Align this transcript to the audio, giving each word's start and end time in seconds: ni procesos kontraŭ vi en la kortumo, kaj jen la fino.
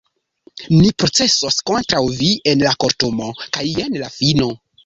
ni 0.77 0.89
procesos 1.03 1.59
kontraŭ 1.71 2.01
vi 2.23 2.31
en 2.53 2.65
la 2.69 2.75
kortumo, 2.85 3.31
kaj 3.47 3.71
jen 3.75 4.03
la 4.07 4.13
fino. 4.21 4.53